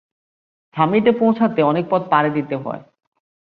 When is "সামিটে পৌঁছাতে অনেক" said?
0.75-1.85